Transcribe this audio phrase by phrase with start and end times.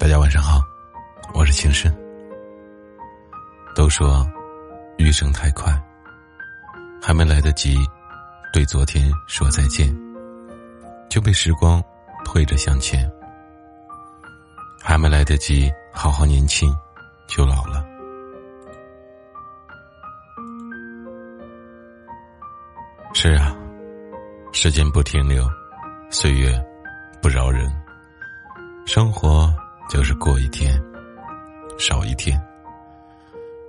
[0.00, 0.62] 大家晚上好，
[1.34, 1.94] 我是情深。
[3.74, 4.26] 都说
[4.96, 5.70] 余生太快，
[7.02, 7.76] 还没来得及
[8.50, 9.94] 对昨天说再见，
[11.10, 11.84] 就被时光
[12.24, 13.06] 推着向前；
[14.82, 16.74] 还没来得及好好年轻，
[17.28, 17.84] 就老了。
[23.12, 23.54] 是啊，
[24.50, 25.46] 时间不停留，
[26.08, 26.58] 岁月
[27.20, 27.70] 不饶人，
[28.86, 29.54] 生活。
[29.90, 30.80] 就是过一天，
[31.76, 32.40] 少一天。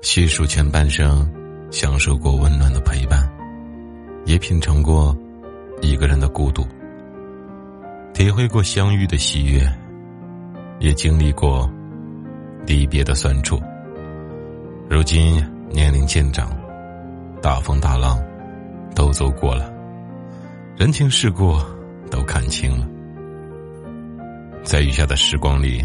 [0.04, 1.28] 细数前半生，
[1.72, 3.28] 享受过温暖的陪伴，
[4.26, 5.18] 也品尝过
[5.82, 6.64] 一个人的孤独，
[8.14, 9.68] 体会过相遇的喜悦，
[10.80, 11.68] 也经历过
[12.68, 13.60] 离别的酸楚。
[14.88, 16.56] 如今年龄渐长，
[17.42, 18.22] 大风大浪
[18.94, 19.74] 都走过了，
[20.78, 21.60] 人情世故
[22.12, 22.88] 都看清了，
[24.62, 25.84] 在余下的时光里。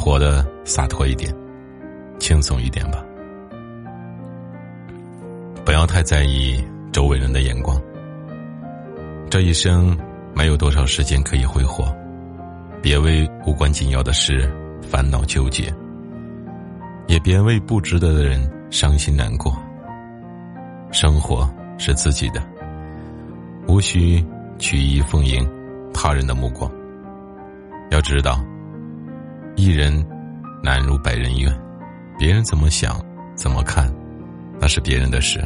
[0.00, 1.30] 活得洒脱一点，
[2.18, 3.04] 轻松一点吧。
[5.62, 6.58] 不要太在意
[6.90, 7.78] 周围人的眼光。
[9.28, 9.94] 这一生
[10.32, 11.94] 没有多少时间可以挥霍，
[12.80, 15.70] 别为无关紧要的事烦恼纠结，
[17.06, 19.54] 也别为不值得的人伤心难过。
[20.90, 22.42] 生活是自己的，
[23.68, 24.24] 无需
[24.58, 25.46] 曲意奉迎
[25.92, 26.72] 他人的目光。
[27.90, 28.42] 要知道。
[29.56, 29.92] 一人
[30.62, 31.52] 难如百人愿，
[32.18, 33.00] 别人怎么想、
[33.34, 33.92] 怎么看，
[34.60, 35.40] 那是别人的事，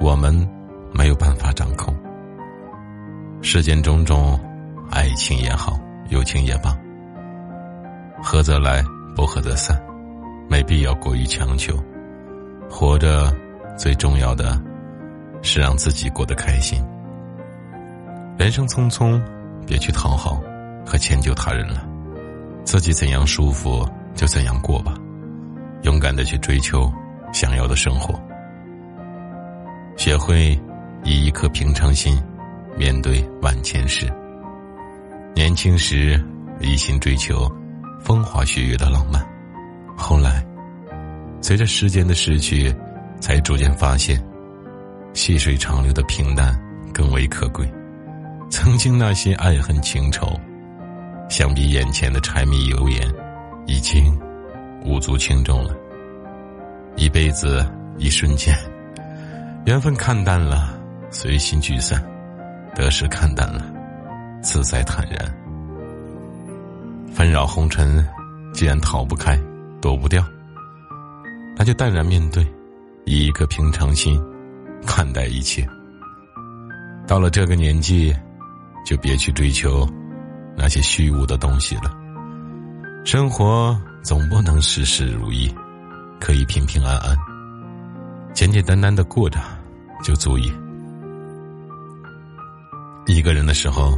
[0.00, 0.34] 我们
[0.92, 1.94] 没有办法掌控。
[3.42, 4.38] 世间种种，
[4.90, 6.76] 爱情也好，友情也罢，
[8.22, 8.82] 合则来，
[9.14, 9.80] 不合则散，
[10.48, 11.76] 没必要过于强求。
[12.68, 13.32] 活着
[13.76, 14.60] 最重要的，
[15.42, 16.82] 是让自己过得开心。
[18.38, 19.22] 人生匆匆，
[19.66, 20.40] 别去讨好
[20.84, 21.86] 和迁就他人了。
[22.66, 24.92] 自己怎样舒服就怎样过吧，
[25.82, 26.92] 勇敢的去追求
[27.32, 28.20] 想要的生活，
[29.96, 30.60] 学会
[31.04, 32.20] 以一颗平常心
[32.76, 34.12] 面对万千事。
[35.32, 36.20] 年轻时
[36.60, 37.48] 一心追求
[38.02, 39.24] 风花雪月的浪漫，
[39.96, 40.44] 后来
[41.40, 42.74] 随着时间的逝去，
[43.20, 44.20] 才逐渐发现
[45.14, 46.58] 细水长流的平淡
[46.92, 47.72] 更为可贵。
[48.50, 50.28] 曾经那些爱恨情仇。
[51.28, 53.12] 相比眼前的柴米油盐，
[53.66, 54.16] 已经
[54.84, 55.74] 无足轻重了。
[56.96, 57.66] 一辈子
[57.98, 58.56] 一瞬间，
[59.66, 60.78] 缘分看淡了，
[61.10, 62.00] 随心聚散；
[62.74, 63.64] 得失看淡了，
[64.42, 65.18] 自在坦然。
[67.12, 68.06] 纷扰红尘，
[68.54, 69.38] 既然逃不开，
[69.80, 70.24] 躲不掉，
[71.56, 72.46] 那就淡然面对，
[73.04, 74.22] 以一颗平常心
[74.86, 75.66] 看待一切。
[77.06, 78.14] 到了这个年纪，
[78.84, 79.86] 就别去追求。
[80.56, 81.94] 那些虚无的东西了。
[83.04, 85.54] 生活总不能事事如意，
[86.18, 87.16] 可以平平安安、
[88.32, 89.38] 简简单单的过着
[90.02, 90.52] 就足以。
[93.06, 93.96] 一个人的时候，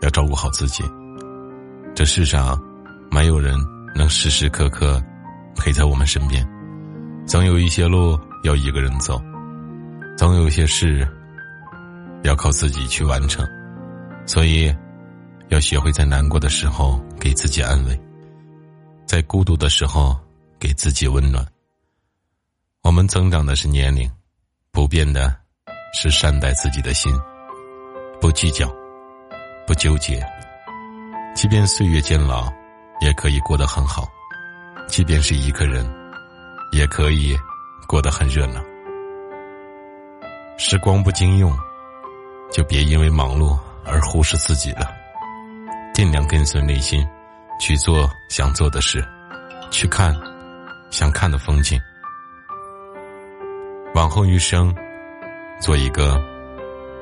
[0.00, 0.82] 要照顾好自己。
[1.94, 2.60] 这世上，
[3.10, 3.54] 没有人
[3.94, 5.00] 能时时刻刻
[5.54, 6.44] 陪在我们身边，
[7.26, 9.22] 总有一些路要一个人走，
[10.16, 11.06] 总有一些事
[12.24, 13.46] 要靠自己去完成，
[14.26, 14.74] 所以。
[15.52, 18.00] 要学会在难过的时候给自己安慰，
[19.04, 20.18] 在孤独的时候
[20.58, 21.46] 给自己温暖。
[22.82, 24.10] 我们增长的是年龄，
[24.70, 25.36] 不变的
[25.92, 27.14] 是善待自己的心，
[28.18, 28.66] 不计较，
[29.66, 30.26] 不纠结。
[31.34, 32.50] 即便岁月渐老，
[33.02, 34.04] 也可以过得很好；
[34.88, 35.86] 即便是一个人，
[36.72, 37.36] 也可以
[37.86, 38.62] 过得很热闹。
[40.56, 41.54] 时光不经用，
[42.50, 45.01] 就别因为忙碌而忽视自己了。
[46.02, 47.06] 尽量跟随内心，
[47.60, 49.06] 去做想做的事，
[49.70, 50.12] 去看
[50.90, 51.80] 想看的风景。
[53.94, 54.74] 往后余生，
[55.60, 56.20] 做一个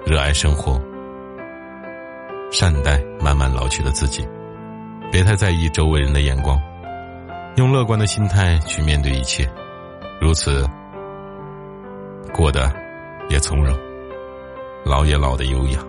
[0.05, 0.79] 热爱生活、
[2.53, 4.23] 善待慢慢老去的自己，
[5.11, 6.61] 别太在意周围人的眼光，
[7.57, 9.51] 用乐观的心态去面对一切，
[10.21, 10.69] 如此
[12.35, 12.71] 过得
[13.31, 13.75] 也从容，
[14.85, 15.81] 老也老的优雅。